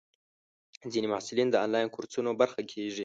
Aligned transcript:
ځینې 0.93 1.07
محصلین 1.13 1.47
د 1.51 1.55
انلاین 1.63 1.87
کورسونو 1.95 2.29
برخه 2.41 2.61
کېږي. 2.71 2.99